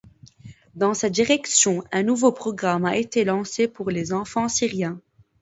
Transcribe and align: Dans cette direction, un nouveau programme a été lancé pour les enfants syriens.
Dans 0.73 0.95
cette 0.95 1.13
direction, 1.13 1.83
un 1.91 2.01
nouveau 2.01 2.31
programme 2.31 2.85
a 2.85 2.97
été 2.97 3.23
lancé 3.23 3.67
pour 3.67 3.91
les 3.91 4.13
enfants 4.13 4.49
syriens. 4.49 4.99